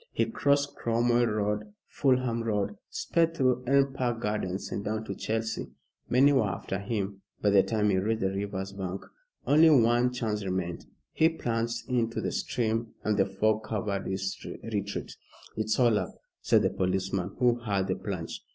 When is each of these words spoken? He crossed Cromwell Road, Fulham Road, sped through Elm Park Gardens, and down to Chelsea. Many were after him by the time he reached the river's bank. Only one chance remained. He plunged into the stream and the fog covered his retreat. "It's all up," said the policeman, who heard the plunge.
He 0.11 0.25
crossed 0.25 0.73
Cromwell 0.77 1.27
Road, 1.27 1.73
Fulham 1.87 2.43
Road, 2.43 2.75
sped 2.89 3.37
through 3.37 3.63
Elm 3.67 3.93
Park 3.93 4.19
Gardens, 4.19 4.71
and 4.71 4.83
down 4.83 5.03
to 5.03 5.13
Chelsea. 5.13 5.67
Many 6.09 6.33
were 6.33 6.49
after 6.49 6.79
him 6.79 7.21
by 7.39 7.51
the 7.51 7.61
time 7.61 7.91
he 7.91 7.97
reached 7.99 8.21
the 8.21 8.31
river's 8.31 8.71
bank. 8.73 9.03
Only 9.45 9.69
one 9.69 10.11
chance 10.11 10.43
remained. 10.43 10.87
He 11.13 11.29
plunged 11.29 11.87
into 11.87 12.19
the 12.19 12.31
stream 12.31 12.95
and 13.03 13.15
the 13.15 13.27
fog 13.27 13.63
covered 13.63 14.07
his 14.07 14.35
retreat. 14.63 15.15
"It's 15.55 15.77
all 15.79 15.99
up," 15.99 16.15
said 16.41 16.63
the 16.63 16.71
policeman, 16.71 17.35
who 17.37 17.59
heard 17.59 17.85
the 17.85 17.95
plunge. 17.95 18.41